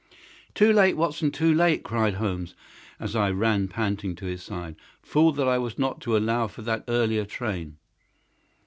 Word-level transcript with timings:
"Too 0.55 0.73
late, 0.73 0.97
Watson; 0.97 1.29
too 1.29 1.53
late!" 1.53 1.83
cried 1.83 2.15
Holmes, 2.15 2.55
as 2.99 3.15
I 3.15 3.29
ran 3.29 3.67
panting 3.67 4.15
to 4.15 4.25
his 4.25 4.41
side. 4.41 4.75
"Fool 4.99 5.31
that 5.33 5.47
I 5.47 5.59
was 5.59 5.77
not 5.77 6.01
to 6.01 6.17
allow 6.17 6.47
for 6.47 6.63
that 6.63 6.85
earlier 6.87 7.23
train! 7.23 7.77